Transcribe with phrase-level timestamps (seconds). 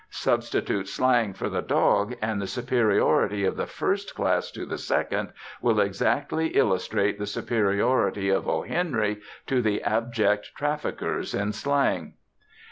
[0.09, 5.31] Substitute slang for the dog, and the superiority of the first class to the second
[5.61, 8.63] will exactly illustrate the superiority of O.
[8.63, 12.15] Henry to the abject traffickers in slang.